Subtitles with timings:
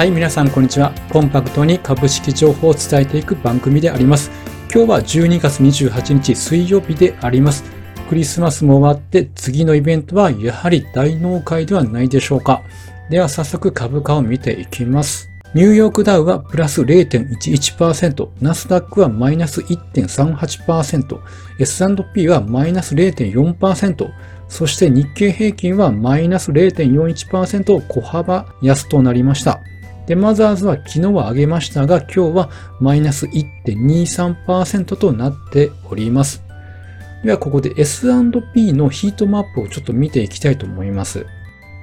[0.00, 0.94] はい、皆さんこんにちは。
[1.12, 4.30] コンパクトに株式情報を伝えていく番組であります。
[4.74, 7.64] 今日は12月28日水曜日であります。
[8.08, 12.62] クリスマスも終わって次のイベントはやはり大納会ではないでしょうか。
[13.10, 15.28] では早速株価を見ていきます。
[15.52, 21.20] ニューヨークダウはプラス0.11%、ナスダックはマイナス1.38%、
[21.58, 24.10] S&P はマイナス0.4%、
[24.48, 29.60] そして日経平均はマイナス0.41%小幅安となりました。
[30.06, 32.50] で、マザーズは昨日は上げましたが、今日は
[32.80, 36.42] マイナス1.23%となっております。
[37.24, 41.26] では、ここで S&P のヒートマップをちょっと見ていきたいと思います。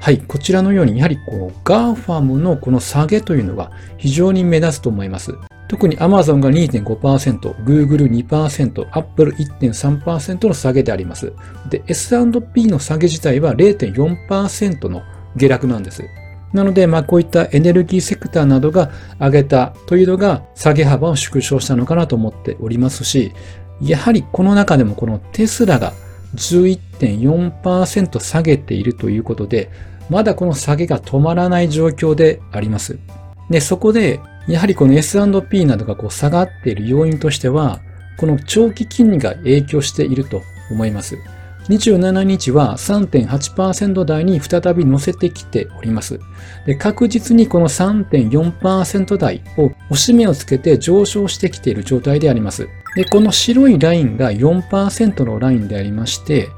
[0.00, 5.34] はい、こちらのように、やはりこう、GAFAM のこの下げというのが非常に目立つと思います。
[5.68, 11.32] 特に Amazon が2.5%、Google 2%、Apple 1.3%の下げであります。
[11.68, 15.02] で、S&P の下げ自体は0.4%の
[15.36, 16.04] 下落なんです。
[16.52, 23.32] なので、まあ、こういったエネルギーセクターなどが上げたというのが下げ幅を縮小したのかなと思っておりますし、
[23.80, 25.92] やはりこの中でもこのテスラが
[26.34, 29.70] 11.4%下げているということで、
[30.08, 32.98] まだこの下げが止まらない状況であります。
[33.50, 37.80] で、そこで、やはりこの S&P などがこう下がっている要因としては、
[38.16, 41.18] この長期金利が影響していると思います。
[41.68, 46.20] 27日は3.8%台に再び乗せてきております。
[46.64, 52.68] で確実にこの3.4%台を押し目をつけて上昇してきている状態であります。
[52.96, 56.48] で、この白いラインが4%のラインでありまして、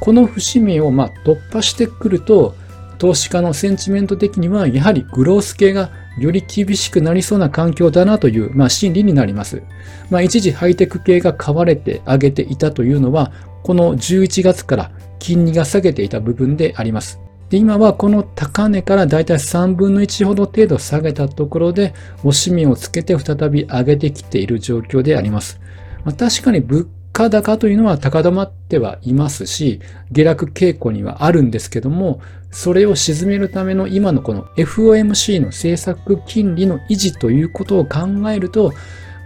[0.00, 2.56] この節目を突破してくると、
[2.98, 9.62] 投資家のセンチメント的にはやはりグロース系がより厳しくなりそうな環境だなという、まあ、心理になります。
[10.10, 13.32] まあ、一時ハイテク系が買われて上げていたというのは、
[13.64, 17.18] この11月から金利が下げていた部分であります。
[17.48, 25.60] で今はこの高値からだいたい3分の1ほど程度下げたところで、押し目をつけて再び上げてきている状況であります。
[26.04, 29.80] まあ、確かに物価高というのは高止まってはいますし、
[30.10, 32.20] 下落傾向にはあるんですけども、
[32.50, 38.74] それを沈めるための今のこの FOMC の政策金利の維持ということを考えると、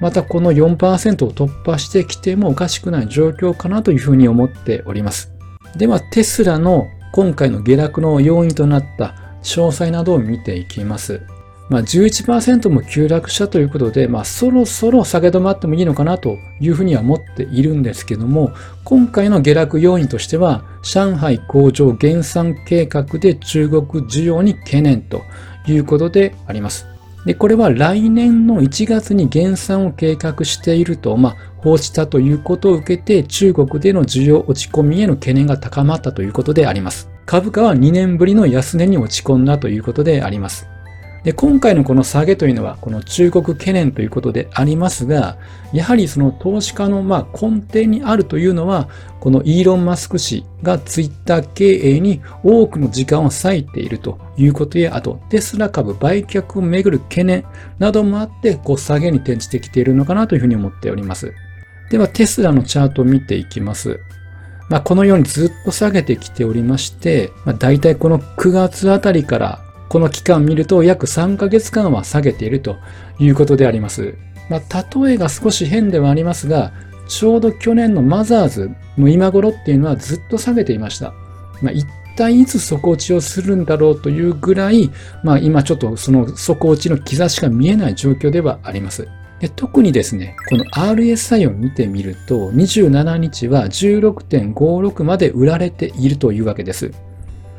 [0.01, 5.33] またこの4%を突破してきてもおかしくない状況かなというふうに思っております。
[5.77, 11.23] では、テスラの今回の下落の要因となった詳細などを見ていきます。
[11.69, 18.53] まあ、11%も急落したということで、まあ、そろそろ下げ止まってもいいのかなというふうには思っているんですけども、
[18.85, 25.23] 今回の下落要因としては、上海工場減産計画で中国需要に懸念と
[25.67, 26.87] いうことであります。
[27.25, 37.11] で、これは来年の1月に減産を計画していると、まあ、報じたということを受けて、中国での需要落ち込みへの懸念が高まったということであります。
[37.27, 40.69] 株価は2年ぶりの安値に落ち込んだということであります。
[41.29, 45.37] で、今回のこの下げというのは、この中国懸念ということでありますが、
[45.75, 48.89] やはりその投資家のま根底にあるというのは、
[49.21, 57.45] このイーロン・マスク氏がツイッター経営に多くの時間を割いているということや、あとテスラ株売却をめぐる懸念
[57.79, 61.35] などもあって、こう下げに転じてきているのかなというふうに思っております。
[61.91, 64.01] では、テスラのチャートを見ていきます。
[64.71, 72.77] まあ、このようにずっと下げてきておりまして、まあ、大体この9月あたりからこの期間を見ると約3ヶ月間は下げていると
[73.19, 74.15] いうことであります。
[74.49, 76.73] まあ、例えが少し変ではありますが、
[77.09, 81.15] ちょうど去年のマザーズの今頃っていうのはずっと下げていました。
[81.63, 84.91] まあ、一体いつ底落ちをするんだろうというぐらい、
[85.25, 89.09] まあ、今ちょっとその底落ちの兆しが見えない状況ではあります。
[89.41, 96.91] で特にですね、この RSI を見てみると、27日は16.56まで売られているというわけです。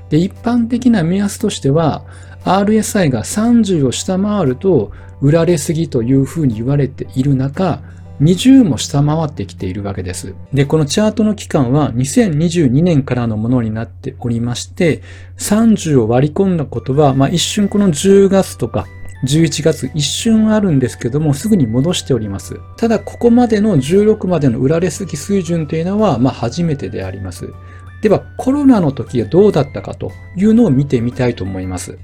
[0.10, 2.04] で、一般的な目安としては、
[2.46, 7.82] RSI が30を下回ると売られすぎというふうに言われている中、
[8.22, 10.36] 20も下回ってきているわけです。
[10.54, 15.02] で、このチャートの期間は2022年からのものになっておりまして、
[15.38, 18.88] 30を割り込んだことは、まあ一瞬この10月とか
[19.24, 22.60] 11月一瞬あるんですけども、すぐに戻しております。
[22.78, 27.54] ただ、ここまでの16までの売られすぎ水準というのは、まあ初めてであります。
[28.02, 31.98] では、コロナの時はどうだったかというのを見てみたいと思います。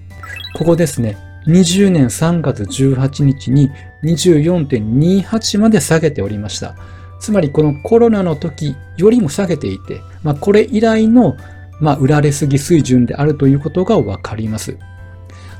[0.57, 1.17] ここですね。
[1.47, 3.69] 20年3月18日に
[4.03, 6.75] 24.28まで下げておりました。
[7.19, 11.37] つまりこのコロナの時よりも下げていて、まあ、これ以来の、
[11.79, 14.77] まあ、売られすぎ水準であるということがわかります。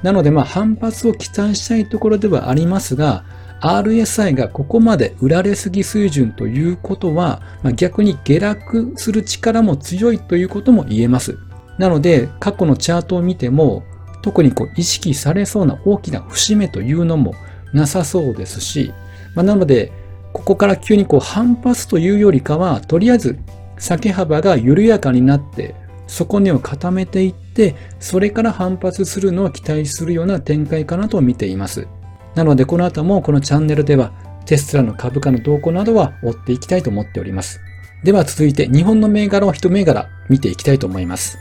[0.06, 3.26] なので、まあ、反発を期待したいところではありますが、
[3.60, 11.40] RSI がここまで売られすぎ水準ということは、まあ、逆に下落する力も強いということも言えます。
[11.80, 13.84] なので、過去のチャートを見ても、
[14.22, 17.34] 特にこう意識されそうな大きな節目というのも
[17.74, 18.94] なさそうですし、
[19.34, 19.92] まあ、なので、
[20.34, 23.40] ここから急にこう反発というよりかは、とりあえず
[23.80, 25.74] 下げ幅が緩やかになって、
[26.08, 31.88] 底根を固めていって、それから反発するのを期待するような展開かなと見ています。
[32.36, 34.12] なのでこの後もこのチャンネルでは
[34.46, 37.60] テスラの株価の動向などは追っていきたいと思っております。
[38.04, 41.38] では続いて日本の銘柄を一銘柄見ていきたいと思います。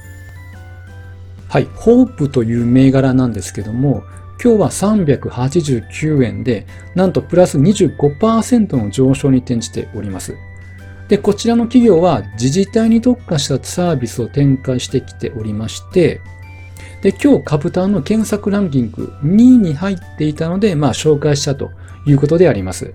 [1.49, 4.03] はい、ホープという銘柄なんですけども、
[4.43, 10.35] 今日は389円で、なんとプラス25%の上昇に転じております。
[11.09, 16.21] で、こちらの企業は自治体に特化したサービスを展開してきておりまして、
[17.03, 21.71] で、今日株単の検索ランキング2位に入っていたので、まあ紹介したと
[22.07, 22.95] いうことであります。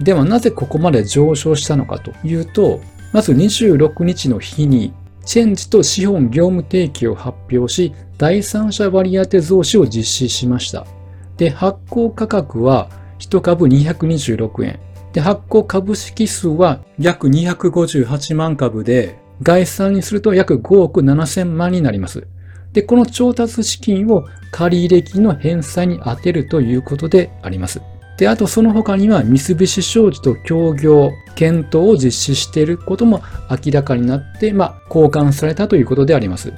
[0.00, 2.80] ではなぜここまで上昇したのかというと、
[3.12, 4.94] まず26日の日に
[5.24, 10.86] チェンジと資本業務提携を発表し、第三者割当増資を実施しました。
[11.36, 12.88] で、発行価格は
[13.18, 14.80] 1株226円。
[15.12, 22.26] で、発行株式数は約258万株で、概算にすると約5億7000万になります。
[22.72, 27.82] で、この調達資金を借入金の返済に充てるということであります。
[28.18, 36.52] で、あとその他には三菱商事と協業、検討を実施していることも明らかになって、まあ、交換されたということであります。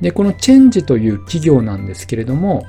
[0.00, 2.64] で、このチェンジという企業なんですけれども、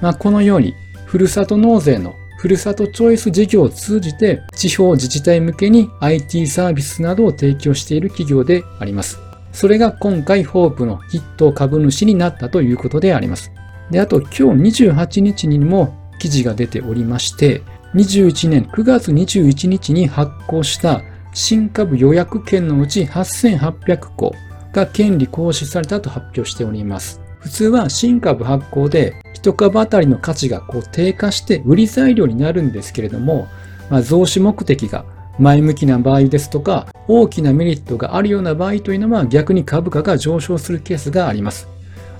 [0.00, 0.74] まあ、このように、
[1.06, 9.18] ふるさと納税のふるさとチョイス事業を通じて地方自治体向けに IT サービスなどを提供している企業であります。
[9.50, 13.50] それが今回ホープの筆頭株主になったということであります。
[13.90, 17.62] で、あと今日28日にも記事が出ておりまして、
[17.94, 21.00] 21年9月21日に発行した
[21.32, 24.34] 新株予約権のうち8800個
[24.74, 27.23] が権利行使されたと発表しております。
[27.44, 33.48] 普通は新株発行で1株当たりの価値がこう低下して売り材料になるんですけれども、
[33.90, 35.04] まあ、増資目的が
[35.38, 41.68] 前向きな場合ですとか、大きなメリットがあるような場合というのは逆に株価が上昇するケースがあります。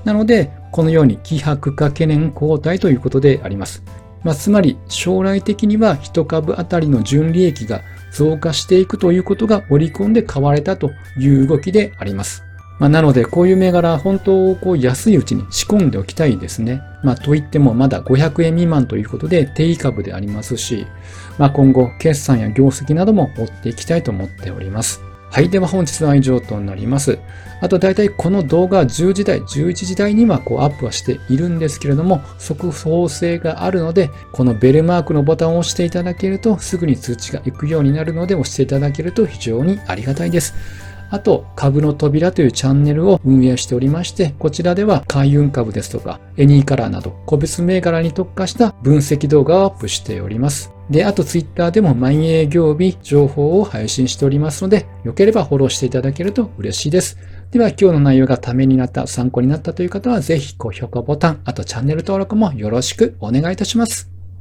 [0.05, 3.83] なので、このように希薄化懸念後退ということであります。
[4.25, 7.81] まあ、つまり、将来的には1株当たりの純利益が
[8.13, 12.44] 増加していくということが織り込んで買われたという動きであります。
[12.79, 16.83] まあ、なので、こういう銘柄、本当、こう、安いうちに仕込んでおきたいですね。
[17.03, 20.87] まあ、といっても、まだ500円未満ということで、定位株でありますし、
[21.39, 25.01] まあ、今後、決算や業績なども追っていきたいと思っております。
[25.35, 25.51] はい。
[25.51, 27.19] では本日は以上となります。
[27.61, 40.55] あと大体この動画10時台、11時台にはこうアップはしているんですけれども、速報性があるので、このベルマークのボタンを押していただけるとすぐに通知が行くようになるので押していただけると非常にありがたいです。
[41.15, 50.73] あと、株の扉というチャンネルを運営しておりまして、こちらでは海運株ですとか、エニーカラーなど、個別銘柄に特化した分析動画をアップしております。
[50.91, 57.17] で、あとツイッターでも毎営業日情報を配信しておりますので、よければフォローしていただけると嬉しいです。
[57.53, 64.14] では今日の内容がためになった、参考になったという方は、ぜひ高評価ボタン、あとチャンネル登録もよろしくお願いいたします。